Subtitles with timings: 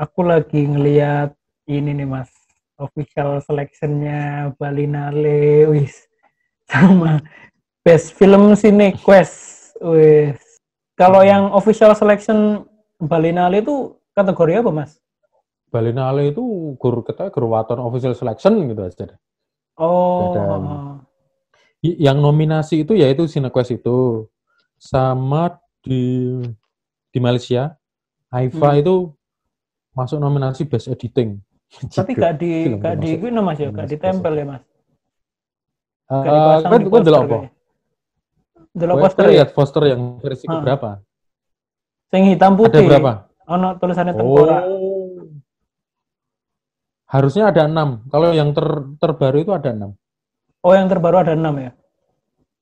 [0.00, 1.36] aku lagi ngeliat
[1.68, 2.32] ini nih mas
[2.80, 6.08] official selectionnya Balinale wis
[6.64, 7.20] sama
[7.84, 10.40] best film Cinequest wis
[10.96, 12.64] kalau yang official selection
[13.00, 15.00] Balinale itu kategori apa mas?
[15.72, 19.20] Balinale itu gur kita gur waton official selection gitu aja deh.
[19.80, 20.36] Oh.
[20.36, 20.60] Dan
[21.80, 24.28] yang nominasi itu yaitu Cinequest itu
[24.76, 26.36] sama di
[27.08, 27.80] di Malaysia
[28.28, 28.80] Haifa Hmm.
[28.84, 28.94] itu
[29.92, 31.38] masuk nominasi best editing.
[31.70, 34.62] Tapi gak di gak di gue mas ya, gak ditempel ya mas.
[36.10, 37.28] Eh, dipasang kan delok apa?
[37.30, 37.50] kayaknya.
[38.70, 39.30] Delok poster ya.
[39.30, 40.58] lihat poster yang versi Ah.
[40.58, 40.90] berapa?
[42.10, 42.82] Sing hitam Ada putih.
[42.90, 43.12] berapa?
[43.46, 44.62] Ono tulisannya tengkorak.
[44.66, 45.26] Oh.
[47.06, 48.06] Harusnya ada enam.
[48.06, 48.66] Kalau yang ter,
[48.98, 49.90] terbaru itu ada enam.
[50.62, 51.70] Oh yang terbaru ada enam ya.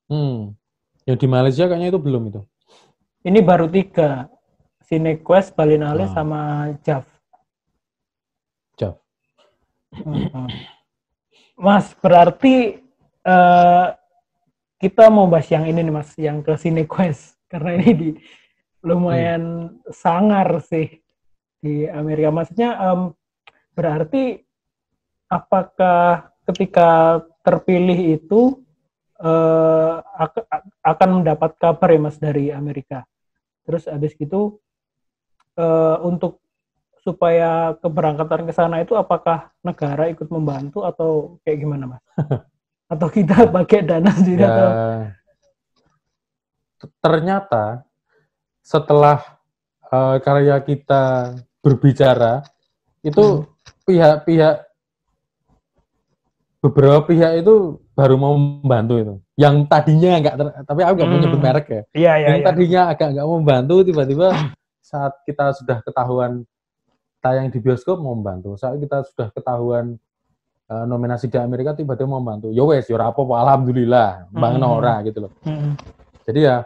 [0.09, 0.57] Hmm.
[1.05, 2.41] Yang di Malaysia kayaknya itu belum itu.
[3.25, 4.29] Ini baru tiga.
[4.85, 6.13] Cinequest, Balinale, Ah.
[6.13, 6.39] sama.
[6.81, 7.05] Jav.
[11.59, 12.79] Mas, berarti
[13.25, 13.87] eh,
[14.79, 17.35] kita mau bahas yang ini nih mas, yang ke Cinequest.
[17.51, 18.09] Karena ini di
[18.85, 21.01] lumayan sangar sih
[21.59, 22.31] di Amerika.
[22.31, 23.01] Maksudnya em,
[23.75, 24.39] berarti
[25.27, 28.63] apakah ketika terpilih itu
[30.15, 30.47] ak-
[30.79, 33.03] akan mendapat kabar ya mas dari Amerika?
[33.67, 34.63] Terus habis gitu
[35.59, 36.39] eh, untuk
[37.09, 42.03] supaya keberangkatan ke sana itu apakah negara ikut membantu atau kayak gimana mas?
[42.93, 44.69] atau kita pakai dana sendiri Ya, atau
[47.01, 47.83] ternyata
[48.61, 49.17] setelah
[49.89, 52.45] eh, karya kita berbicara
[53.01, 53.43] itu
[53.83, 54.69] pihak-pihak
[56.59, 59.15] beberapa pihak itu baru mau membantu itu.
[59.39, 60.35] Yang tadinya enggak
[60.67, 61.23] tapi aku nggak mau Hmm.
[61.23, 61.81] nyebut merek ya.
[61.95, 62.47] iya iya yang iya.
[62.47, 64.27] tadinya agak nggak mau membantu tiba-tiba
[64.83, 66.43] saat kita sudah ketahuan
[67.19, 69.99] tayang di bioskop mau membantu saat kita sudah ketahuan
[70.65, 74.61] eh, nominasi di Amerika tiba-tiba mau membantu yo wes yo apa alhamdulillah bang Hmm.
[74.61, 75.73] Nora gitu loh Mm-mm.
[76.23, 76.57] jadi ya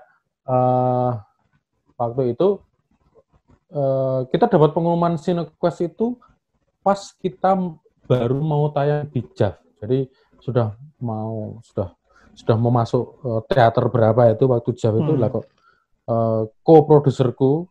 [0.46, 1.09] eh,
[1.94, 2.62] waktu itu
[3.72, 6.18] eh, kita dapat pengumuman Cinequest itu
[6.80, 7.56] pas kita
[8.03, 10.00] baru mau tayang di JAV jadi
[10.38, 11.96] sudah mau sudah
[12.34, 15.22] sudah mau masuk eh, teater berapa itu waktu JAV itu Hmm.
[15.22, 15.46] lah kok
[16.06, 17.66] eh, co-produserku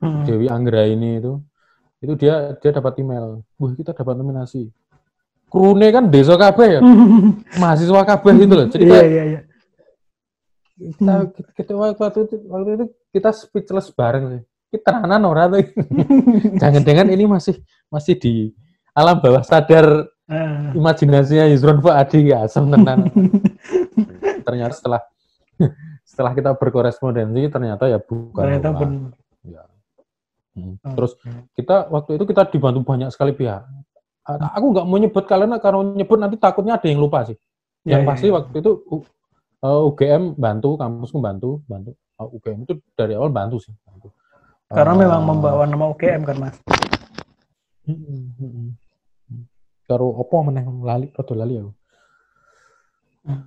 [0.00, 0.24] Mm-mm.
[0.24, 1.40] Dewi Anggra ini itu
[2.04, 3.40] itu dia dia dapat email.
[3.56, 4.68] Wah kita dapat nominasi.
[5.48, 6.80] Krune kan desa kabeh ya?
[7.62, 8.66] Mahasiswa kabeh gitu loh.
[8.68, 9.40] Jadi iya kayak iya iya.
[10.74, 14.42] kita, kita, kita waktu itu waktu itu kita speechless bareng sih.
[14.74, 15.62] Kita tenanan ora tuh.
[16.62, 17.56] Jangan-jangan ini masih
[17.88, 18.34] masih di
[18.94, 20.72] alam bawah sadar Ah.
[20.72, 23.12] imajinasinya Yusron Fuadi ya asem tenan.
[24.48, 25.00] Ternyata setelah
[26.00, 29.12] setelah kita berkorespondensi ternyata ya bukan ternyata benar.
[30.54, 30.62] Ya.
[30.62, 30.74] Hmm.
[30.86, 31.12] Oh, Terus
[31.58, 33.66] kita waktu itu kita dibantu banyak sekali pihak.
[34.24, 37.36] A- Aku nggak mau nyebut kalian kalau nyebut nanti takutnya ada yang lupa sih.
[37.84, 38.34] Iya, Yang iya, pasti iya.
[38.38, 38.70] waktu itu
[39.60, 41.92] uh, UGM bantu, kampusku bantu, bantu.
[42.16, 43.74] Uh, UGM itu dari awal bantu sih.
[43.84, 44.08] Bantu.
[44.64, 46.56] karena Uh, memang membawa nama UGM kan mas.
[49.84, 51.72] Karo opo meneh lali, rada lali aku.
[53.28, 53.42] Hmm.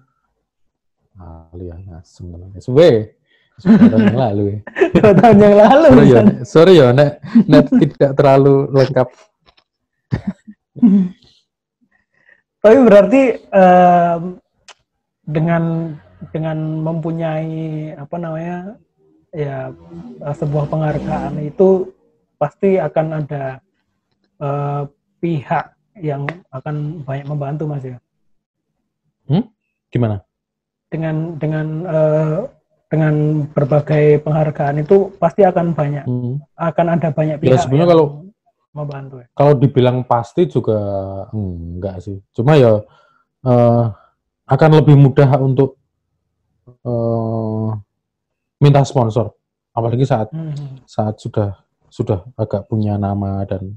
[1.17, 2.49] Lali ya, ngasem tenan.
[2.61, 3.16] Suwe.
[3.57, 4.59] Tahun yang lalu ya.
[4.93, 5.87] Dua tahun yang lalu.
[5.89, 7.11] Sorry ya, sorry ya, nek,
[7.49, 9.07] nek tidak terlalu lengkap.
[12.61, 14.21] Tapi berarti em,
[15.25, 15.93] dengan
[16.33, 18.77] dengan mempunyai apa namanya
[19.33, 19.69] ya
[20.21, 21.93] sebuah penghargaan itu
[22.41, 23.61] pasti akan ada
[24.41, 24.83] eh,
[25.21, 25.65] pihak
[26.01, 27.97] yang akan banyak membantu mas ya
[29.87, 30.21] Gimana?
[30.89, 32.39] dengan dengan eh,
[32.87, 36.39] dengan berbagai penghargaan itu pasti akan banyak Hmm.
[36.55, 38.11] akan ada banyak Ya, pihak sebenarnya yang kalau-
[38.71, 39.27] membantu ya.
[39.33, 40.77] Kalau dibilang pasti juga
[41.33, 42.17] enggak sih.
[42.31, 42.79] Cuma ya
[43.41, 43.83] eh,
[44.45, 45.75] akan lebih mudah untuk
[46.67, 47.67] eh,
[48.59, 49.31] minta sponsor.
[49.71, 50.83] Apalagi saat Mhm.
[50.85, 51.57] saat sudah
[51.87, 53.75] sudah agak punya nama dan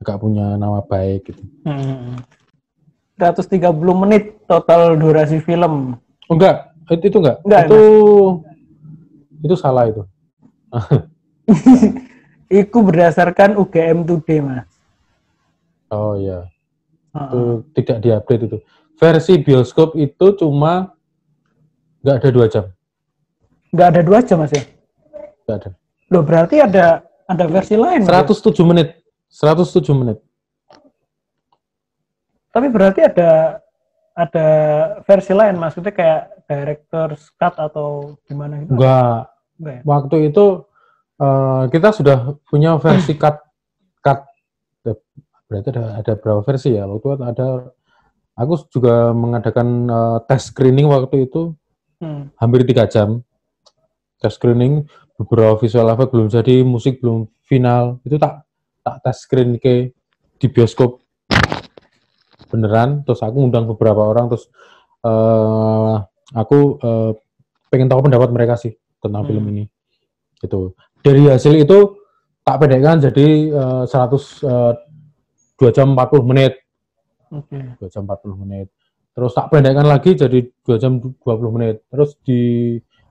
[0.00, 1.42] agak punya nama baik gitu.
[1.64, 2.16] Hmm.
[3.14, 5.94] 130 menit total durasi film.
[6.26, 7.36] Oh, enggak, itu, enggak.
[7.44, 7.80] Enggak, itu
[9.40, 10.02] itu salah itu.
[12.50, 14.66] Itu berdasarkan UGM Today, Mas.
[15.90, 16.46] Oh iya,
[17.14, 17.54] itu Heeh.
[17.78, 18.58] tidak diupdate itu.
[18.94, 20.94] Versi bioskop itu cuma
[22.02, 22.64] enggak ada dua jam,
[23.70, 24.62] Nggak ada dua jam, Mas ya?
[25.46, 25.70] enggak ada.
[26.10, 28.22] Loh, berarti ada ada versi lain, Mas, ya?
[28.26, 28.88] 107 menit,
[29.30, 30.18] 107 menit.
[32.50, 33.62] Tapi berarti ada
[34.14, 34.48] ada
[35.06, 38.74] versi lain, maksudnya kayak director's cut atau gimana gitu?
[38.74, 39.29] Enggak,
[39.60, 39.82] Enggak ya?
[39.84, 40.44] waktu itu
[41.20, 42.18] eh, kita sudah
[42.48, 43.36] punya versi cut
[44.00, 44.24] cut.
[45.50, 46.88] Berarti ada ada berapa versi ya?
[46.88, 47.48] Waktu itu ada
[48.38, 51.52] aku juga mengadakan uh, tes screening waktu itu.
[52.00, 52.32] Hmm.
[52.40, 53.20] hampir tiga jam.
[54.16, 54.88] Tes screening
[55.20, 58.00] beberapa visual effect belum jadi musik belum final.
[58.08, 58.48] Itu tak
[58.80, 59.92] tak tes screen ke
[60.40, 61.04] di bioskop.
[62.48, 64.48] Beneran terus aku undang beberapa orang terus
[65.04, 66.00] uh,
[66.32, 67.12] aku uh,
[67.68, 69.28] pengen tahu pendapat mereka sih tentang hmm.
[69.32, 69.64] film ini
[70.40, 72.00] gitu dari hasil itu
[72.44, 74.72] tak pendekkan jadi uh, 100 uh,
[75.60, 76.56] 2 jam 40 menit.
[77.28, 77.76] Okay.
[77.76, 78.66] 2 jam 40 menit.
[79.12, 81.84] Terus tak pendekkan lagi jadi 2 jam 20 menit.
[81.92, 82.40] Terus di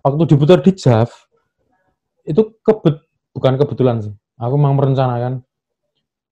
[0.01, 1.09] waktu diputar di JAV
[2.25, 2.95] itu kebet
[3.37, 4.13] bukan kebetulan sih.
[4.41, 5.45] Aku memang merencanakan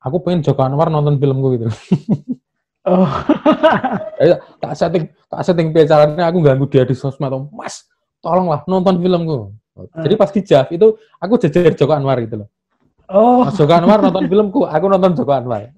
[0.02, 1.68] aku pengen Joko Anwar nonton filmku gitu.
[2.88, 3.04] Oh.
[4.64, 7.84] tak setting tak setting caranya aku ganggu dia di sosmed Mas,
[8.22, 9.54] tolonglah nonton filmku.
[9.78, 10.88] Jadi pas di JAV itu
[11.22, 12.50] aku jajar Joko Anwar gitu loh.
[13.08, 13.46] Oh.
[13.46, 15.62] Mas Joko Anwar nonton filmku, aku nonton Joko Anwar.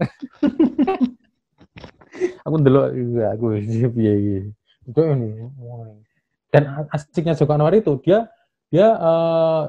[2.45, 3.45] aku dulu juga aku
[3.95, 4.13] piye
[4.87, 5.29] Itu ini.
[6.49, 8.31] Dan asiknya Joko Anwar itu dia
[8.71, 9.63] dia uh,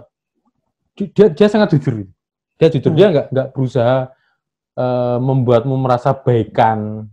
[0.95, 2.07] dia dia sangat jujur.
[2.61, 2.99] Dia jujur, hmm.
[2.99, 4.13] dia nggak nggak berusaha
[4.79, 7.11] uh, membuatmu merasa baikan.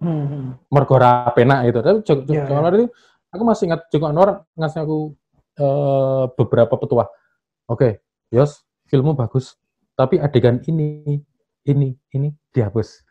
[0.00, 0.56] Hmm.
[0.72, 0.96] Mergo
[1.36, 1.78] penak itu.
[1.84, 2.88] Tapi Joko, Joko yeah, Anwar itu
[3.34, 4.98] aku masih ingat Joko Anwar ngasih aku
[5.58, 7.10] uh, beberapa petuah.
[7.66, 7.92] Oke, okay,
[8.30, 9.58] Yos, filmmu bagus,
[9.98, 11.18] tapi adegan ini,
[11.66, 13.02] ini, ini dihapus.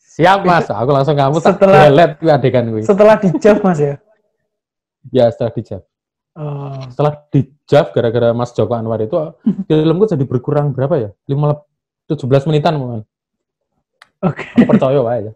[0.00, 2.80] Siap mas, aku langsung kamu setelah lihat adegan gue.
[2.80, 4.00] Setelah dijab mas ya?
[5.12, 5.82] Ya setelah dijab.
[6.36, 6.80] Oh.
[6.92, 9.16] Setelah dijab gara-gara Mas Joko Anwar itu
[9.68, 11.10] filmku jadi berkurang berapa ya?
[11.28, 11.64] Lima
[12.08, 13.02] tujuh belas menitan mungkin.
[14.20, 14.44] Oke.
[14.44, 14.64] Okay.
[14.64, 15.32] Aku percaya pak ya.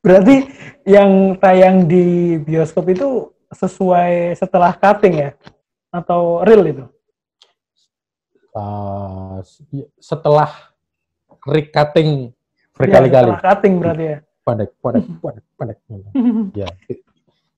[0.00, 0.36] Berarti
[0.86, 5.30] yang tayang di bioskop itu sesuai setelah cutting ya?
[5.88, 6.84] Atau real itu?
[8.58, 9.38] uh,
[9.98, 10.50] setelah
[11.46, 12.34] recutting
[12.74, 13.30] berkali-kali.
[13.34, 14.18] Ya, cutting berarti ya.
[14.44, 15.78] Pendek, pendek, pendek, pendek.
[16.56, 16.68] ya.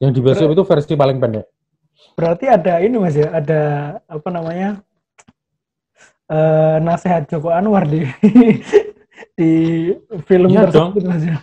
[0.01, 1.47] Yang di bioskop itu versi paling pendek.
[2.17, 3.63] Berarti ada ini mas ya, ada
[4.09, 4.81] apa namanya
[6.33, 8.09] uh, nasihat Joko Anwar di
[9.39, 9.53] di
[10.25, 11.37] film ya, tersebut mas ya.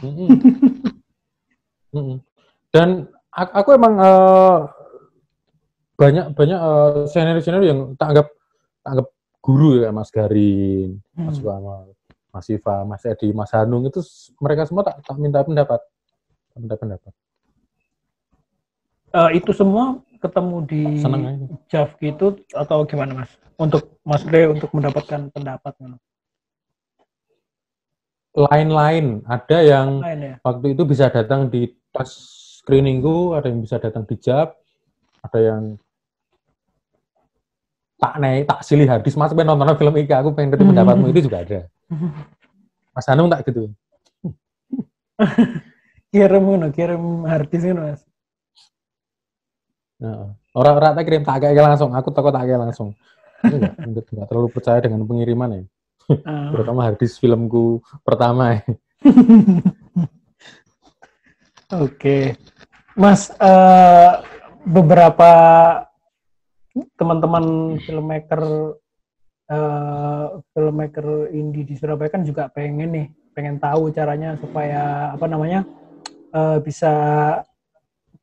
[2.74, 4.68] Dan aku emang uh,
[5.98, 8.28] banyak banyak uh, senior senior yang tak anggap
[8.86, 9.07] tak anggap
[9.42, 11.25] guru ya Mas Garin, hmm.
[11.25, 11.89] Mas Wama,
[12.36, 14.04] Mas Iva, Mas Edi, Mas Hanung itu
[14.44, 15.81] mereka semua tak, tak minta pendapat,
[16.60, 17.13] minta pendapat.
[19.16, 20.81] Uh, itu semua ketemu di
[21.72, 23.31] JAV gitu atau gimana Mas?
[23.57, 25.74] Untuk Mas Re untuk mendapatkan pendapat
[28.38, 30.34] Lain-lain, ada yang Lain, ya?
[30.45, 32.06] waktu itu bisa datang di pas
[32.62, 34.54] screeningku, ada yang bisa datang di JAV,
[35.25, 35.62] ada yang
[37.98, 39.18] tak naik tak silih hadis.
[39.18, 41.66] Mas pengen nonton film ini aku pengen ketemu pendapatmu itu juga ada.
[42.94, 43.74] Mas Hanung tak gitu.
[46.13, 48.01] Kirim ngono kirim hadis ngono mas.
[49.98, 51.92] Nah, orang orang tak kirim tak kayak langsung.
[51.92, 52.94] Aku takut tak kayak langsung.
[53.44, 55.62] Enggak, enggak terlalu percaya dengan pengiriman ya
[56.12, 56.51] uh.
[56.56, 58.64] terutama hadis filmku pertama ya.
[61.83, 62.40] Oke,
[62.95, 64.23] Mas, uh,
[64.64, 65.31] beberapa
[66.95, 68.42] teman-teman filmmaker
[69.52, 75.61] uh, filmmaker indie di Surabaya kan juga pengen nih pengen tahu caranya supaya apa namanya
[76.33, 76.94] uh, bisa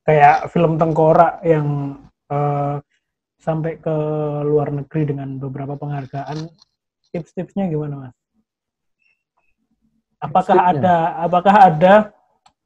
[0.04, 1.98] kayak film tengkorak yang
[2.28, 2.76] uh,
[3.40, 3.96] sampai ke
[4.44, 6.48] luar negeri dengan beberapa penghargaan
[7.14, 8.16] tips-tipsnya gimana mas?
[10.18, 11.94] Apakah Tips ada apakah ada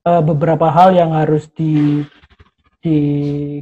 [0.08, 2.00] uh, beberapa hal yang harus di
[2.80, 2.98] di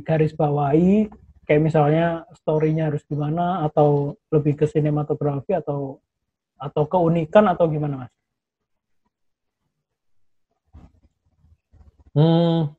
[0.07, 1.11] garis bawahi
[1.43, 5.99] kayak misalnya story-nya harus gimana atau lebih ke sinematografi atau
[6.55, 8.12] atau keunikan atau gimana mas?
[12.16, 12.73] Hmm,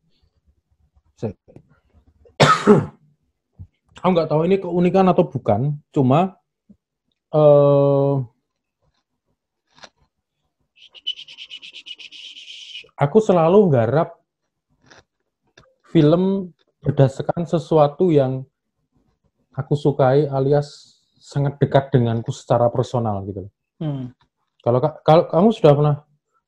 [4.02, 6.37] aku nggak tahu ini keunikan atau bukan, cuma
[7.38, 8.14] uh,
[12.98, 14.18] aku selalu garap
[15.94, 18.46] film berdasarkan sesuatu yang
[19.54, 23.50] aku sukai alias sangat dekat denganku secara personal gitu.
[23.78, 24.14] Hmm.
[24.62, 25.96] Kalau kalau kamu sudah pernah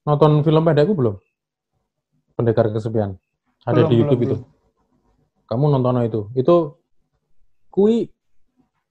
[0.05, 1.15] nonton film pendekku belum?
[2.33, 3.19] Pendekar Kesepian.
[3.67, 4.37] Ada belum, di YouTube belum, itu.
[4.39, 5.47] Belum.
[5.49, 6.21] Kamu nonton itu.
[6.33, 6.55] Itu
[7.69, 8.07] kui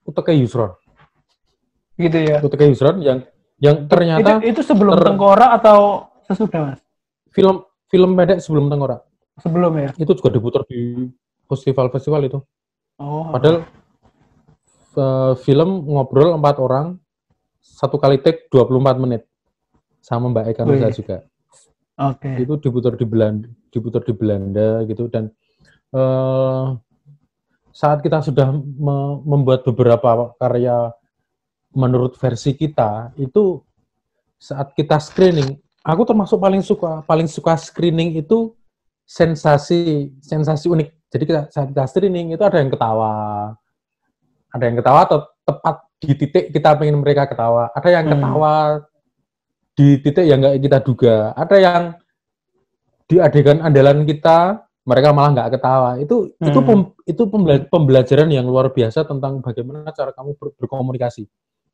[0.05, 0.78] Uteke Yusron.
[1.99, 2.39] Gitu ya.
[2.41, 3.27] Uteke Yusron yang
[3.59, 5.11] yang ternyata itu, itu sebelum ter...
[5.11, 6.81] Tengkorak atau sesudah, Mas?
[7.35, 9.03] Film film pendek sebelum Tengkorak.
[9.43, 9.91] Sebelum ya.
[9.99, 11.11] Itu juga diputar di
[11.51, 12.39] festival-festival itu.
[13.03, 13.35] Oh.
[13.35, 13.67] Padahal
[14.95, 16.99] uh, film ngobrol empat orang
[17.59, 19.23] satu kali take 24 menit.
[19.99, 21.17] sama Mbak Eka Nusa juga.
[22.01, 22.41] Oke.
[22.41, 25.29] Itu diputar di Belanda, diputar di Belanda gitu dan
[25.93, 26.79] uh,
[27.75, 30.97] saat kita sudah me membuat beberapa karya
[31.79, 33.63] menurut versi kita itu
[34.39, 38.55] saat kita screening, aku termasuk paling suka paling suka screening itu
[39.07, 40.89] sensasi sensasi unik.
[41.09, 43.15] Jadi kita saat kita screening itu ada yang ketawa,
[44.51, 45.17] ada yang ketawa te
[45.47, 48.13] tepat di titik kita pengen mereka ketawa, ada yang hmm.
[48.19, 48.55] ketawa
[49.79, 51.83] di titik yang nggak kita duga, ada yang
[53.09, 55.91] di adegan andalan kita mereka malah nggak ketawa.
[56.01, 56.49] Itu hmm.
[56.49, 57.23] itu pem, itu
[57.69, 61.29] pembelajaran yang luar biasa tentang bagaimana cara kamu ber, berkomunikasi.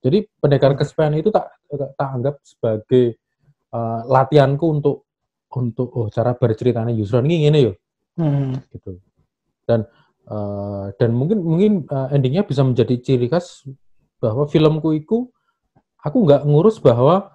[0.05, 1.49] Jadi pendekar kesepian itu tak
[1.97, 3.17] tak anggap sebagai
[3.73, 5.09] uh, latihanku untuk
[5.57, 7.73] untuk oh cara berceritanya Yusron ini ini yo.
[8.21, 8.61] Hmm.
[8.69, 9.01] Gitu.
[9.65, 9.89] Dan
[10.29, 13.65] uh, dan mungkin mungkin uh, endingnya bisa menjadi ciri khas
[14.21, 15.33] bahwa filmku itu
[16.05, 17.33] aku nggak ngurus bahwa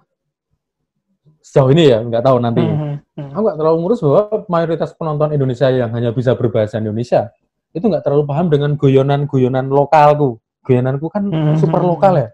[1.42, 2.62] sejauh ini ya nggak tahu nanti.
[2.62, 3.30] Hmm, hmm.
[3.34, 7.34] Aku nggak terlalu ngurus bahwa mayoritas penonton Indonesia yang hanya bisa berbahasa Indonesia
[7.74, 10.38] itu nggak terlalu paham dengan guyonan-guyonan lokalku.
[10.60, 12.28] Guyonanku kan hmm, super lokal ya.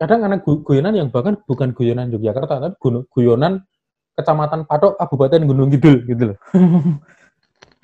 [0.00, 2.74] Kadang anak guyonan yang bahkan bukan guyonan Yogyakarta, tapi
[3.12, 3.64] guyonan
[4.16, 6.38] Kecamatan Patok, Kabupaten Gunung Kidul gitu loh.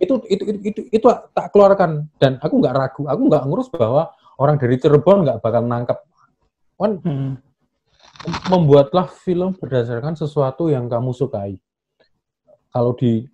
[0.03, 4.13] itu, itu, itu, itu, itu tak keluarkan dan aku nggak ragu, aku nggak ngurus bahwa
[4.37, 5.99] orang dari Cirebon nggak bakal nangkep.
[6.77, 7.33] Kan hmm.
[8.53, 11.57] membuatlah film berdasarkan sesuatu yang kamu sukai.
[12.69, 13.25] Kalau di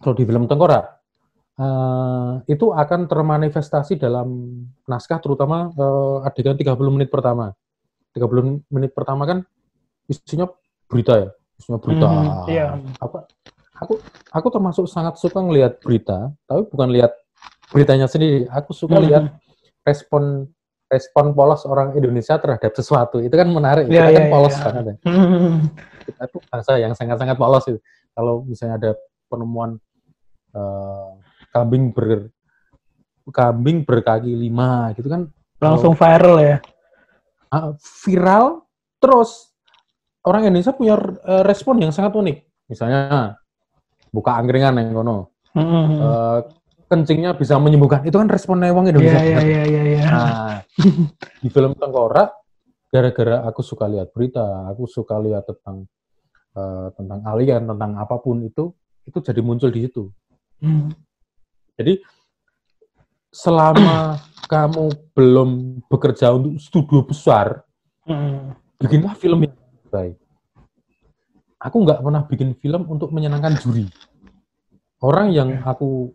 [0.00, 0.91] kalau di film Tengkorak
[1.58, 4.28] uh, itu akan termanifestasi dalam
[4.88, 7.52] naskah terutama uh, adegan 30 menit pertama.
[8.12, 9.38] 30 menit pertama kan
[10.08, 10.48] isinya
[10.88, 12.06] berita ya, isinya berita.
[12.08, 12.66] Mm, iya.
[13.00, 13.24] Aku,
[13.80, 13.94] aku
[14.28, 17.12] aku termasuk sangat suka ngelihat berita, tapi bukan lihat
[17.72, 18.44] beritanya sendiri.
[18.52, 19.04] Aku suka mm.
[19.08, 19.24] lihat
[19.88, 20.44] respon
[20.92, 23.16] respon polos orang Indonesia terhadap sesuatu.
[23.24, 23.88] Itu kan menarik.
[23.88, 24.64] Yeah, kita yeah, kan iya, polos yeah.
[24.68, 24.94] banget ya.
[25.08, 25.52] Mm.
[26.04, 27.80] Kita itu bangsa yang sangat-sangat polos itu.
[28.12, 28.90] Kalau misalnya ada
[29.32, 29.80] penemuan
[30.52, 31.16] uh,
[31.52, 32.32] kambing ber
[33.30, 35.30] kambing berkaki lima gitu kan
[35.62, 36.56] langsung viral ya
[37.52, 38.66] uh, viral
[38.98, 39.52] terus
[40.26, 42.36] orang Indonesia punya uh, respon yang sangat unik.
[42.70, 43.36] Misalnya
[44.14, 45.34] buka angkringan yang kono.
[45.52, 45.98] Mm-hmm.
[46.00, 46.38] Uh,
[46.88, 48.06] kencingnya bisa menyembuhkan.
[48.06, 49.20] Itu kan respon wong Indonesia.
[49.20, 50.02] Iya, iya, iya, iya.
[50.08, 50.58] Nah,
[51.42, 52.30] di film Tengkorak
[52.92, 55.88] gara-gara aku suka lihat berita, aku suka lihat tentang
[56.56, 58.72] uh, tentang alien, tentang apa pun itu,
[59.08, 60.12] itu jadi muncul di situ.
[60.60, 60.92] Mm.
[61.82, 61.98] Jadi
[63.34, 65.50] selama kamu belum
[65.90, 67.66] bekerja untuk studio besar,
[68.06, 68.54] hmm.
[68.78, 69.56] bikinlah film yang
[69.90, 70.14] baik.
[71.58, 73.90] Aku nggak pernah bikin film untuk menyenangkan juri.
[75.02, 76.14] Orang yang aku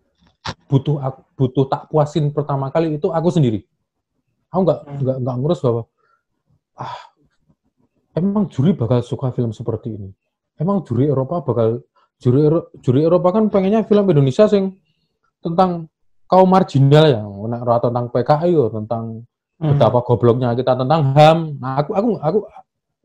[0.72, 3.68] butuh aku butuh tak puasin pertama kali itu aku sendiri.
[4.48, 4.98] Aku nggak hmm.
[5.04, 5.84] nggak nggak ngurus bahwa
[6.80, 6.96] ah
[8.16, 10.16] emang juri bakal suka film seperti ini.
[10.56, 11.84] Emang juri Eropa bakal
[12.24, 12.48] juri
[12.80, 14.80] juri Eropa kan pengennya film Indonesia sing
[15.42, 15.90] tentang
[16.28, 19.24] kaum marginal ya, nek tentang PKI yo, tentang
[19.58, 19.70] hmm.
[19.74, 21.58] betapa gobloknya kita tentang HAM.
[21.58, 22.40] Nah, aku aku aku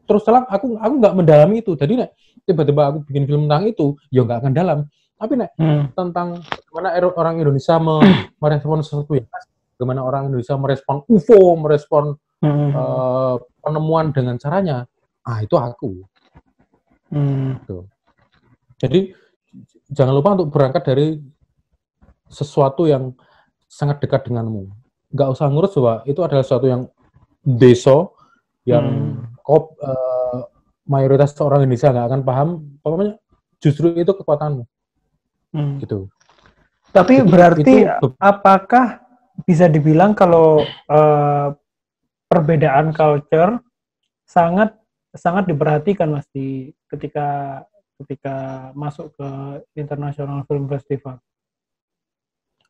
[0.02, 1.72] terus terang aku aku nggak mendalami itu.
[1.78, 2.10] Jadi nek
[2.42, 4.78] tiba-tiba aku bikin film tentang itu, ya nggak akan dalam.
[5.16, 5.82] Tapi nek hmm.
[5.94, 7.96] tentang bagaimana orang Indonesia me
[8.42, 9.24] merespon sesuatu ya,
[9.78, 12.04] bagaimana orang Indonesia merespon UFO, merespon
[12.42, 12.70] hmm.
[12.74, 14.82] uh, penemuan dengan caranya,
[15.22, 16.02] ah itu aku.
[17.14, 17.62] Hmm.
[17.62, 17.86] Gitu.
[18.82, 19.00] Jadi
[19.94, 21.22] jangan lupa untuk berangkat dari
[22.32, 23.12] sesuatu yang
[23.68, 24.72] sangat dekat denganmu.
[25.12, 26.88] Nggak usah ngurus bahwa itu adalah sesuatu yang
[27.44, 28.16] deso,
[28.64, 29.44] yang hmm.
[29.44, 30.48] kop, uh,
[30.88, 32.48] mayoritas orang Indonesia nggak akan paham.
[32.80, 33.20] Pokoknya
[33.60, 34.64] justru itu kekuatanmu.
[35.52, 35.76] Hmm.
[35.78, 36.08] Gitu.
[36.92, 39.00] Tapi Jadi, berarti itu, apakah
[39.44, 41.48] bisa dibilang kalau uh,
[42.28, 43.60] perbedaan culture
[44.24, 44.76] sangat
[45.12, 47.60] sangat diperhatikan mas di ketika
[48.00, 49.28] ketika masuk ke
[49.76, 51.20] International Film Festival?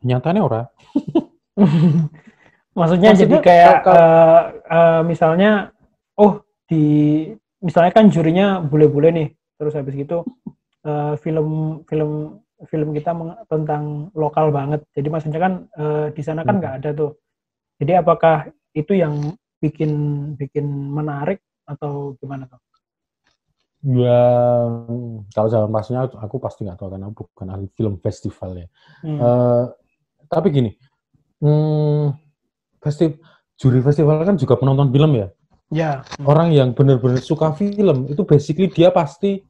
[0.03, 0.63] Nyatanya ora.
[1.55, 2.11] Maksudnya,
[2.79, 5.51] Maksudnya jadi kayak kalau, uh, uh, misalnya
[6.19, 6.85] oh di
[7.63, 10.27] misalnya kan jurinya bule-bule nih, terus habis gitu
[10.87, 13.11] uh, film film film kita
[13.51, 14.87] tentang lokal banget.
[14.95, 16.61] Jadi maksudnya kan uh, di sana kan hmm.
[16.63, 16.81] nggak hmm.
[16.83, 17.11] ada tuh.
[17.83, 18.37] Jadi apakah
[18.73, 19.93] itu yang bikin
[20.39, 22.59] bikin menarik atau gimana tuh?
[23.83, 24.23] Ya,
[25.35, 28.69] kalau zaman pastinya aku pasti nggak tahu karena aku bukan ahli film festival ya.
[29.03, 29.19] Hmm.
[29.19, 29.65] Uh,
[30.33, 30.71] tapi gini,
[31.45, 32.17] hmm,
[32.81, 33.13] festi
[33.61, 35.29] juri festival kan juga penonton film ya.
[35.73, 35.91] Ya.
[36.25, 39.45] Orang yang benar-benar suka film itu basically dia pasti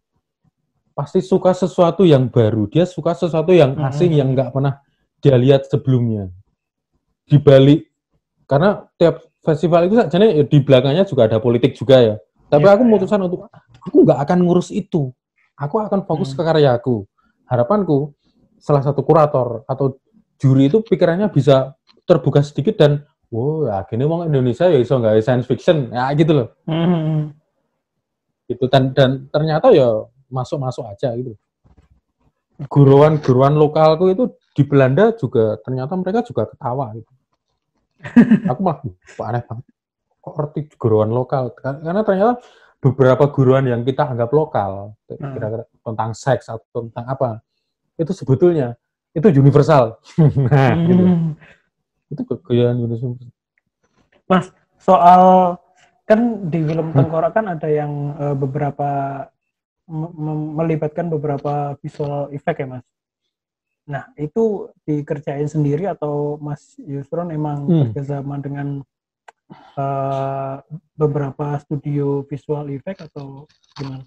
[0.90, 2.66] pasti suka sesuatu yang baru.
[2.66, 3.88] Dia suka sesuatu yang hmm.
[3.94, 4.18] asing hmm.
[4.18, 4.82] yang nggak pernah
[5.22, 6.30] dia lihat sebelumnya.
[7.26, 7.86] Di balik
[8.50, 12.14] karena tiap festival itu saja di belakangnya juga ada politik juga ya.
[12.50, 12.88] Tapi Ya, aku ya.
[12.90, 13.46] memutuskan untuk
[13.82, 15.14] aku nggak akan ngurus itu.
[15.56, 16.42] Aku akan fokus Hmm.
[16.42, 16.96] ke karyaku.
[17.46, 18.12] Harapanku
[18.62, 19.98] salah satu kurator atau
[20.42, 25.22] juri itu pikirannya bisa terbuka sedikit dan wow ya gini wong Indonesia ya iso nggak
[25.22, 25.94] science fiction.
[25.94, 26.48] Ya gitu loh.
[26.66, 27.30] Hmm.
[28.50, 31.38] gitu dan dan ternyata ya masuk masuk aja gitu.
[32.66, 37.12] Guruan-guruan lokalku itu di Belanda juga ternyata mereka juga ketawa gitu.
[38.50, 39.66] Aku malah kok aneh banget.
[40.22, 41.54] Kok ngerti guruan lokal?
[41.54, 42.42] Karena ternyata
[42.82, 45.38] beberapa guruan yang kita anggap lokal Hmm.
[45.38, 47.30] kira-kira tentang seks atau tentang apa
[48.00, 48.74] itu sebetulnya
[49.12, 50.00] itu universal
[50.52, 51.32] nah gitu Hmm.
[52.12, 53.16] itu kegayaan universal
[54.28, 54.48] Mas,
[54.80, 55.54] soal
[56.04, 58.90] kan di film Tengkorak kan ada yang eh, beberapa
[59.84, 62.86] me- me- melibatkan beberapa visual effect ya, Mas.
[63.84, 67.80] Nah, itu dikerjain sendiri atau Mas Yusron emang Hmm.
[67.90, 68.80] kerjasama dengan
[69.76, 70.56] eh,
[70.96, 73.44] beberapa studio visual effect atau
[73.76, 74.04] gimana?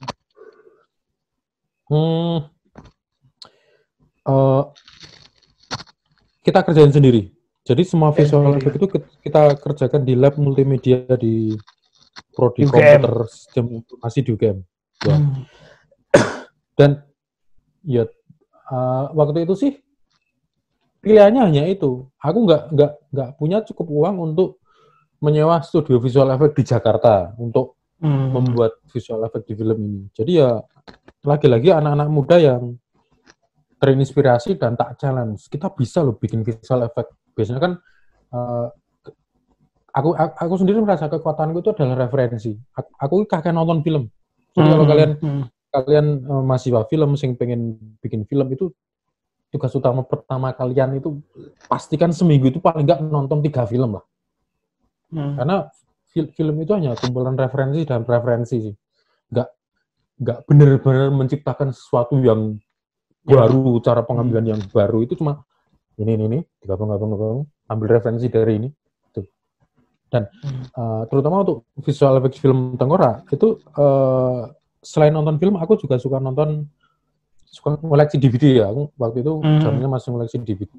[1.86, 2.50] Hmm.
[4.26, 4.64] Eh,
[6.42, 7.30] kita kerjain sendiri.
[7.66, 8.88] Jadi semua visual effect itu
[9.22, 11.58] kita- kerjakan di lab multimedia di
[12.32, 12.74] prodi UGM.
[13.02, 14.58] komputer sistem informasi di UGM.
[15.02, 15.16] Ya.
[15.18, 15.42] Hmm.
[16.78, 16.92] Dan
[17.82, 18.06] ya
[18.66, 19.74] eh, waktu itu sih
[21.02, 22.06] pilihannya hanya itu.
[22.18, 24.62] Aku nggak nggak nggak punya cukup uang untuk
[25.18, 28.28] menyewa studio visual effect di Jakarta untuk Hmm.
[28.30, 30.02] membuat visual effect di film ini.
[30.12, 30.60] Jadi ya
[31.24, 32.76] lagi-lagi anak-anak muda yang
[33.86, 35.46] terinspirasi dan tak challenge.
[35.46, 37.14] Kita bisa loh bikin visual effect.
[37.38, 37.72] Biasanya kan
[38.34, 38.68] eh,
[39.94, 42.58] aku aku sendiri merasa kekuatanku itu adalah referensi.
[42.74, 44.10] Aku, aku kakek nonton film.
[44.58, 44.92] Jadi kalau Hmm.
[44.92, 45.44] kalian Hmm.
[45.70, 48.74] kalian eh, mahasiswa film sing pengen bikin film itu
[49.54, 51.22] tugas utama pertama kalian itu
[51.70, 54.04] pastikan seminggu itu paling nggak nonton tiga film lah.
[55.14, 55.38] Hmm.
[55.38, 55.70] Karena
[56.10, 58.76] fil- film itu hanya kumpulan referensi dan preferensi sih.
[59.32, 59.48] Nggak
[60.16, 62.64] nggak benar-benar menciptakan sesuatu yang Ya.
[63.26, 65.42] Baru, cara pengambilan yang baru itu cuma
[65.98, 68.70] ini ini ini digabung gabung gabung ambil referensi dari ini.
[69.10, 69.26] Tuh.
[70.08, 70.70] Dan Hmm.
[70.70, 74.42] eh, terutama untuk visual effects film Tengkorak itu eh,
[74.86, 76.70] selain nonton film aku juga suka nonton
[77.46, 78.66] suka koleksi DVD ya.
[78.70, 79.62] Aku waktu itu Hmm.
[79.64, 80.70] zamannya masih koleksi DVD.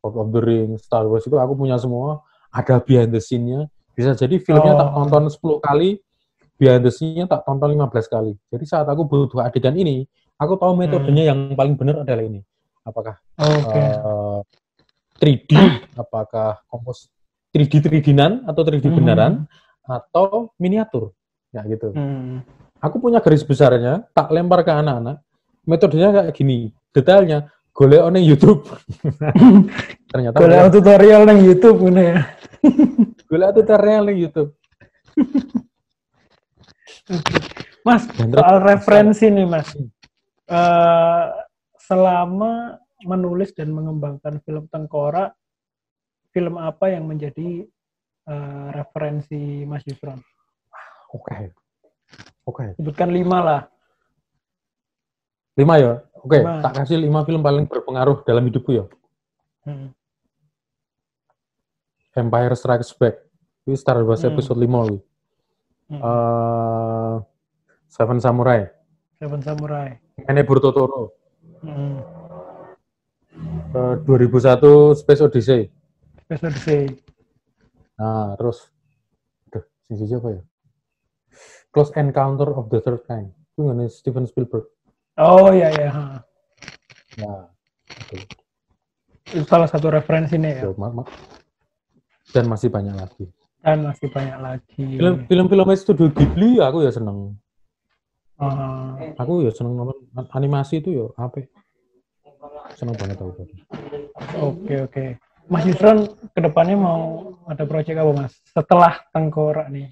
[0.00, 2.22] Lord of the Rings, Star Wars itu aku punya semua.
[2.54, 3.66] Ada behind the scene-nya.
[3.92, 5.02] Bisa jadi filmnya tak Oh.
[5.02, 5.98] tonton 10 kali,
[6.56, 8.38] behind the scene-nya tak tonton 15 kali.
[8.48, 10.06] Jadi saat aku butuh adegan ini,
[10.36, 12.40] aku tahu metodenya yang paling benar adalah ini.
[12.82, 13.80] Apakah Oke.
[13.80, 14.38] eh,
[15.16, 15.50] 3D,
[16.02, 17.08] apakah kompos
[17.50, 18.96] 3D 3D-nan atau 3D Hmm.
[18.96, 19.32] beneran,
[19.82, 21.16] atau miniatur.
[21.50, 21.90] Ya gitu.
[21.90, 22.44] Hmm.
[22.78, 25.24] Aku punya garis besarnya, tak lempar ke anak-anak.
[25.64, 28.68] Metodenya kayak gini, detailnya golek on YouTube.
[30.12, 32.18] Ternyata golek tutorial nang YouTube ngono ya.
[33.26, 34.50] golek tutorial di YouTube.
[37.82, 39.70] Mas, Dan soal referensi nih Mas.
[40.46, 41.24] Eh,
[41.76, 45.34] selama menulis dan mengembangkan film Tengkorak,
[46.30, 47.66] film apa yang menjadi
[48.26, 50.18] eh, referensi Mas Yusron?
[51.10, 51.50] Oke.
[52.42, 52.74] Oke.
[52.78, 53.62] Sebutkan lima lah.
[55.56, 55.98] Lima ya?
[56.20, 56.58] Oke, Lima.
[56.62, 58.84] tak kasih lima film paling berpengaruh dalam hidupku ya.
[59.62, 59.90] Hmm.
[62.14, 63.22] Empire Strikes Back.
[63.66, 64.30] Ini Star Wars Hmm.
[64.30, 65.00] episode 5 ini.
[65.90, 66.00] Hmm.
[66.02, 67.14] Eh,
[67.86, 68.66] Seven Samurai.
[69.18, 70.05] Seven Samurai.
[70.26, 71.14] Enebur Totoro.
[71.62, 71.98] Hmm.
[73.76, 75.62] Eh, 2001 Space Odyssey.
[76.24, 76.82] Space Odyssey.
[77.96, 78.68] Nah, terus
[79.48, 80.42] aduh, sing siji apa ya?
[81.72, 83.32] Close Encounter of the Third Kind.
[83.52, 84.68] Itu nggak Steven Spielberg.
[85.16, 85.88] Oh iya iya.
[85.92, 86.04] ha.
[87.20, 87.48] Nah,
[87.88, 88.16] itu.
[89.32, 90.62] Itu salah satu referensi nih ya.
[90.68, 91.08] Ya, ma- ma-
[92.32, 93.24] Dan masih banyak lagi.
[93.64, 94.84] Dan masih banyak lagi.
[95.00, 97.36] Film film-film studio Ghibli aku ya seneng.
[98.36, 99.96] Ah, Aku ya seneng nonton
[100.36, 101.48] animasi itu ya apa?
[102.76, 103.32] Seneng banget aku.
[104.36, 105.04] Oke oke.
[105.46, 108.32] Mas Yusron ke depannya mau ada proyek apa Mas?
[108.50, 109.88] Setelah Tengkorak nih.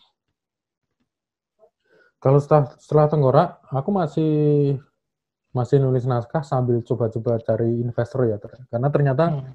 [2.20, 4.32] Kalau setelah, setelah Tengkorak, aku masih
[5.54, 8.36] masih nulis naskah sambil coba-coba cari investor ya.
[8.68, 9.52] Karena ternyata Hmm.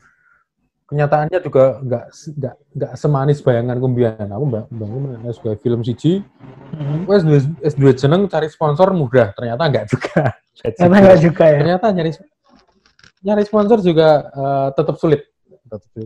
[0.89, 4.25] Kenyataannya juga nggak nggak nggak semanis bayangan kumbian.
[4.25, 6.25] Aku mbak bangun sebagai film CG,
[6.69, 7.05] Hmm.
[7.09, 9.33] wes dua wes dua jeneng cari sponsor mudah.
[9.37, 10.33] Ternyata nggak juga.
[10.77, 11.57] Ternyata nggak juga ya.
[11.61, 12.11] Ternyata nyari
[13.21, 15.21] nyari sponsor juga eh, tetap sulit.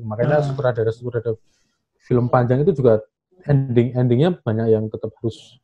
[0.03, 0.47] Makanya Hmm.
[0.51, 1.39] sutradara sutradara
[2.03, 2.99] film panjang itu juga
[3.47, 5.59] ending endingnya banyak yang tetap harus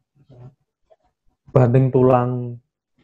[1.51, 2.59] banting tulang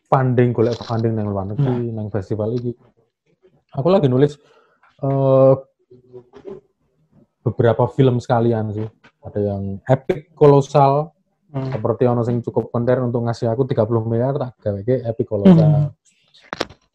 [0.08, 2.72] funding golek funding nang luar negeri nang festival ini
[3.74, 4.38] aku lagi nulis
[5.04, 5.54] eh,
[7.46, 8.88] beberapa film sekalian sih
[9.22, 11.16] ada yang epic kolosal
[11.56, 11.72] Hmm.
[11.72, 14.76] Seperti ono sing cukup konten untuk ngasih aku 30 miliar tak gawe
[15.08, 15.64] epic kolosa.
[15.64, 15.88] Hmm.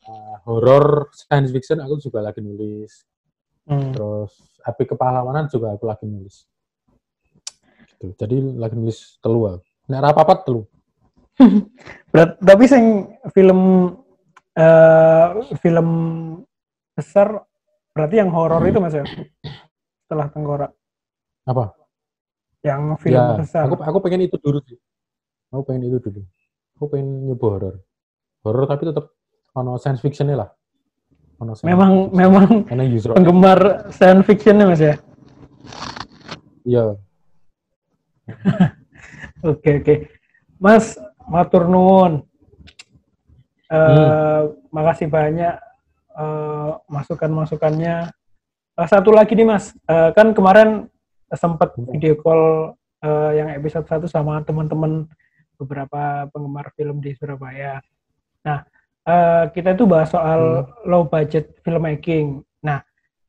[0.05, 3.09] Uh, horror science fiction aku juga lagi nulis.
[3.65, 3.89] Hmm.
[3.97, 6.45] Terus epic kepahlawanan juga aku lagi nulis.
[7.89, 8.13] Gitu.
[8.21, 9.65] Jadi lagi nulis telu aku.
[9.89, 10.69] Nek ra apa telu.
[12.13, 13.61] Berat, tapi sing film
[14.61, 15.89] eh film
[16.93, 17.49] besar
[17.91, 19.05] berarti yang horor itu mas ya
[20.07, 20.71] setelah tengkorak
[21.45, 21.75] Apa?
[22.61, 24.77] yang film ya, besar aku aku pengen itu dulu sih.
[25.51, 26.21] Aku pengen itu dulu.
[26.77, 27.75] Aku pengen nyoba horror.
[28.45, 29.11] Horror tapi tetap
[29.57, 30.49] ono science fictionnya lah.
[31.41, 32.19] Ono science memang fiction.
[32.21, 34.95] memang karena user penggemar science fictionnya mas ya
[36.63, 36.85] iya
[39.51, 39.95] oke oke
[40.61, 42.23] mas matur nuwun
[43.71, 44.51] Eh, Hmm.
[44.75, 45.55] makasih banyak
[46.13, 48.11] eh, masukan-masukannya.
[48.77, 49.73] Eh, satu lagi nih mas.
[49.87, 50.87] Eh, kan kemarin
[51.31, 51.87] sempat Hmm.
[51.91, 55.09] video call eh, yang episode 1 sama teman-teman
[55.57, 57.81] beberapa penggemar film di Surabaya.
[58.43, 58.65] Nah
[59.03, 62.41] eh, kita itu bahas soal low budget filmmaking.
[62.61, 62.85] Nah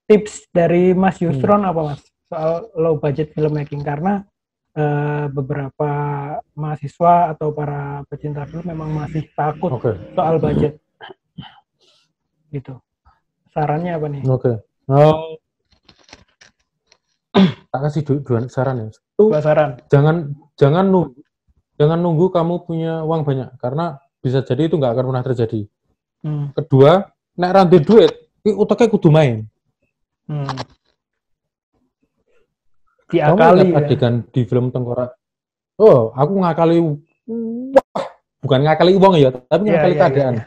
[0.08, 2.02] tips dari Mas Yusron apa mas?
[2.28, 3.80] Soal low budget filmmaking.
[3.80, 4.24] Karena
[4.72, 5.92] eh, beberapa
[6.52, 10.16] mahasiswa atau para pecinta film memang masih takut oke.
[10.16, 10.80] soal budget
[12.52, 12.78] gitu.
[13.52, 14.22] Sarannya apa nih?
[14.28, 14.52] Oke.
[14.88, 15.40] Oh.
[17.72, 18.88] tak kasih du- dua saran ya.
[18.92, 19.80] Satu, dua saran.
[19.88, 21.16] jangan jangan nunggu
[21.80, 25.62] jangan nunggu kamu punya uang banyak karena bisa jadi itu nggak akan pernah terjadi.
[26.22, 26.54] Hmm.
[26.54, 27.08] kedua
[27.40, 28.12] nek rantai duit
[28.44, 29.48] ini utaknya kudu main.
[30.28, 30.52] Hmm.
[33.08, 33.88] kamu diakali ingat ya.
[33.88, 35.16] adegan di film tengkorak.
[35.80, 38.06] Oh aku ngakali wah
[38.44, 40.34] bukan ngakali uang ya tapi Iya, ngakali iya, keadaan.
[40.36, 40.44] iya,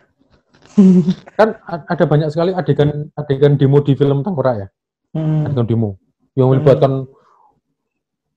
[1.34, 4.68] kan ada banyak sekali adegan adegan demo di film tengkorak ya
[5.14, 5.46] Hmm.
[5.46, 5.90] adegan demo
[6.34, 7.06] yang melibatkan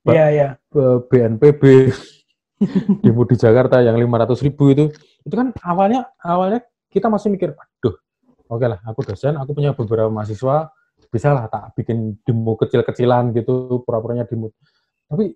[0.06, 0.48] Ba- Iya, iya.
[0.54, 1.62] eh, BNPB
[3.04, 4.84] demo di Jakarta yang 500 ribu itu
[5.22, 7.98] itu kan awalnya awalnya kita masih mikir aduh
[8.46, 10.70] oke lah aku dosen aku punya beberapa mahasiswa
[11.08, 14.54] bisa lah tak bikin demo kecil-kecilan gitu pura-puranya demo
[15.10, 15.34] tapi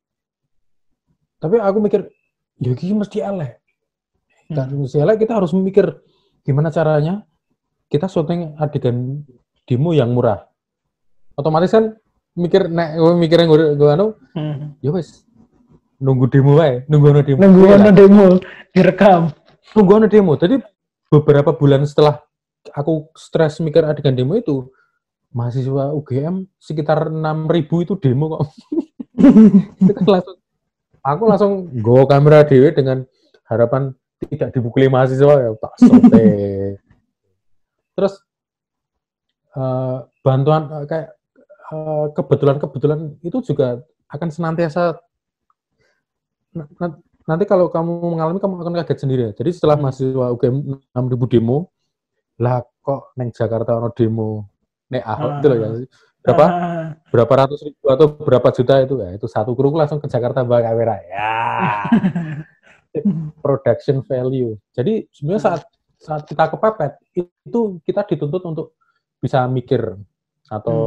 [1.38, 2.06] tapi aku mikir
[2.62, 3.58] ya mesti elek
[4.46, 4.84] kan Hmm.
[4.84, 5.90] mesti elek kita harus mikir
[6.42, 7.22] gimana caranya?
[7.86, 9.22] Kita syuting adegan
[9.64, 10.48] demo yang murah.
[11.36, 11.96] Otomatis kan
[12.32, 14.72] mikir nek mikirnya gue gue anu Hmm.
[14.80, 15.28] ya wes
[16.00, 17.38] nunggu demo wae nunggu ono demo.
[17.40, 18.26] Nunggu Iya ono demo
[18.72, 19.22] direkam.
[19.72, 20.32] nunggu ono demo.
[20.36, 20.56] Jadi
[21.08, 22.18] beberapa bulan setelah
[22.72, 24.66] aku stres mikir adegan demo itu
[25.32, 28.42] mahasiswa UGM sekitar 6000 itu demo kok.
[29.80, 30.36] Itu kan langsung
[31.04, 33.04] aku langsung go kamera dewe dengan
[33.46, 33.92] harapan
[34.26, 36.26] tidak dipukuli mahasiswa ya tak sote
[37.96, 38.14] terus
[39.52, 41.08] eh, bantuan eh, kayak
[41.72, 44.96] eh, kebetulan-kebetulan itu juga akan senantiasa
[46.52, 49.32] na- na- nanti kalau kamu mengalami kamu akan kaget sendiri ya.
[49.32, 49.88] Jadi setelah Hmm.
[49.88, 50.56] mahasiswa UGM
[50.92, 51.72] 6000 demo,
[52.36, 54.52] lah kok neng Jakarta ono demo,
[54.92, 55.38] nek Ahok Ah.
[55.40, 55.68] itu loh ya.
[56.22, 60.06] Berapa Ah, berapa ratus ribu atau berapa juta itu ya itu satu kru langsung ke
[60.06, 61.32] Jakarta bawa kamera ya
[63.40, 64.52] production value.
[64.76, 65.62] Jadi sebenarnya saat
[65.96, 68.66] saat kita kepepet itu kita dituntut untuk
[69.22, 69.96] bisa mikir
[70.50, 70.78] atau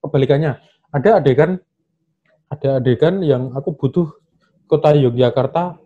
[0.00, 0.56] kebalikannya.
[0.88, 1.60] Ada adegan
[2.48, 4.08] ada adegan yang aku butuh
[4.64, 5.76] kota Yogyakarta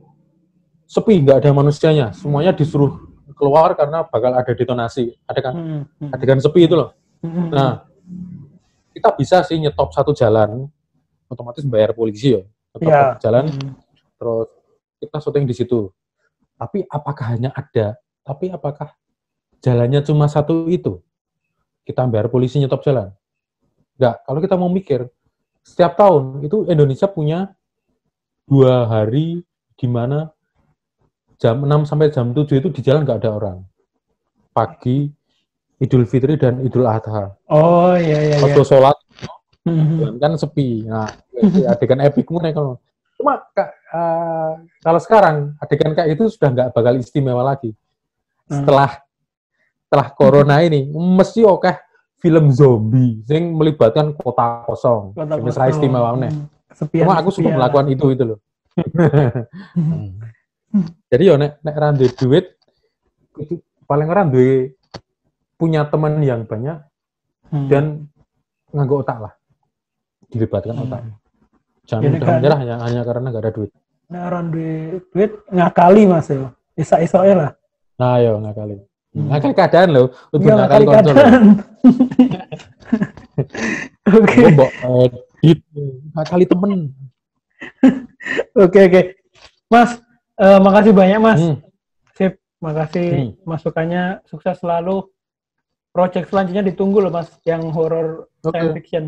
[0.87, 2.15] sepi nggak ada manusianya.
[2.15, 5.19] Semuanya disuruh keluar karena bakal ada detonasi.
[5.27, 6.11] Adegan Hmm, hmm.
[6.15, 6.95] adegan sepi itu loh.
[7.25, 7.87] Hmm, Nah,
[8.93, 10.69] kita bisa sih nyetop satu jalan,
[11.27, 12.43] otomatis bayar polisi ya.
[12.77, 13.03] Nyetop Iya.
[13.19, 13.73] jalan, hmm.
[14.21, 14.49] terus
[15.03, 15.91] kita syuting di situ.
[16.55, 17.99] Tapi apakah hanya ada?
[18.23, 18.95] Tapi apakah
[19.59, 21.03] jalannya cuma satu itu?
[21.83, 23.11] Kita bayar polisi nyetop jalan?
[23.99, 24.23] Enggak.
[24.23, 25.11] Kalau kita mau mikir,
[25.67, 27.51] setiap tahun itu Indonesia punya
[28.47, 29.43] dua hari
[29.75, 30.31] di mana
[31.43, 33.59] jam 6 sampai jam 7 itu di jalan nggak ada orang.
[34.55, 35.11] Pagi,
[35.83, 37.35] Idul Fitri dan Idul Adha.
[37.51, 38.45] Oh iya iya iya.
[38.47, 38.95] Waktu sholat
[39.63, 40.03] Hmm.
[40.03, 40.91] jalan kan sepi.
[40.91, 41.07] Nah,
[41.71, 42.83] adegan epicmu nih kalau
[43.23, 47.71] cuma Kak, eh, kalau sekarang adegan kayak itu sudah nggak bakal istimewa lagi.
[48.51, 48.67] Hmm.
[48.67, 48.99] Setelah
[49.87, 51.71] setelah corona ini mesti oke
[52.19, 55.15] film zombie yang melibatkan kota kosong.
[55.15, 56.19] Kota istimewa.
[56.19, 56.51] Hmm.
[56.67, 58.39] Kesepian, Cuma aku suka melakukan itu itu loh.
[61.13, 62.57] Jadi yo nek nek randu duit
[63.37, 64.73] itu paling ora duwe
[65.61, 66.81] punya teman yang banyak
[67.53, 67.69] Hmm.
[67.69, 67.85] dan
[68.73, 69.37] nganggo otak lah.
[70.33, 70.85] Dilibatkan Hmm.
[70.89, 71.03] otak.
[71.83, 73.71] Jangan Jadi mudah kan- menyerah hanya, hanya karena nggak ada duit.
[74.07, 76.53] Nah, orang duit, duit ngakali mas ya.
[76.75, 77.51] Isa-isoknya lah.
[77.99, 78.77] Nah, yo ngakali.
[79.13, 79.29] Hmm.
[79.29, 81.13] Ngakali keadaan loh, untuk Iya, ngakali ngakali konsol.
[81.13, 81.45] keadaan.
[84.13, 84.39] Oke.
[84.53, 84.71] Mbok
[85.05, 85.59] edit,
[86.13, 86.81] ngakali temen.
[88.59, 89.03] Oke oke.
[89.67, 89.91] Mas,
[90.37, 91.41] eh, makasih banyak Mas.
[91.41, 91.57] Hmm.
[92.13, 93.31] Sip, makasih Hmm.
[93.45, 94.03] masukannya.
[94.25, 95.07] Sukses selalu.
[95.91, 98.51] Project selanjutnya ditunggu loh Mas, yang horror Oke.
[98.51, 99.05] science fiction.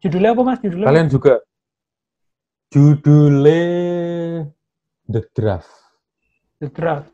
[0.00, 0.58] Judulnya apa Mas?
[0.58, 0.86] Judulnya?
[0.86, 1.42] Kalian juga
[2.68, 3.62] judulnya
[5.08, 5.70] The Draft.
[6.60, 7.08] The Draft.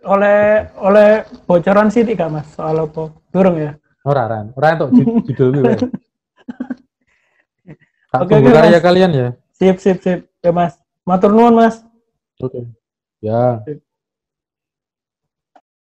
[0.00, 3.12] Oleh oleh bocoran sih tidak Mas soal apa?
[3.28, 3.76] Durung ya?
[4.00, 5.76] Ora ran, ora entuk ju- judul gue.
[8.10, 9.28] Tak Oke, tunggu oke, karya kalian ya.
[9.54, 10.26] Sip sip sip.
[10.42, 10.74] Ya Mas.
[11.06, 11.78] Matur nuwun Mas.
[12.42, 12.66] Oke.
[13.22, 13.62] Ya.
[13.62, 13.78] Sip.